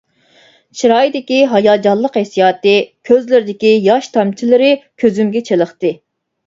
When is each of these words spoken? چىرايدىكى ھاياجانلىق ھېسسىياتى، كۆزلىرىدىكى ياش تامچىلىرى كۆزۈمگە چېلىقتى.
چىرايدىكى 0.79 1.37
ھاياجانلىق 1.51 2.17
ھېسسىياتى، 2.21 2.75
كۆزلىرىدىكى 3.11 3.77
ياش 3.91 4.13
تامچىلىرى 4.19 4.77
كۆزۈمگە 5.07 5.47
چېلىقتى. 5.53 5.99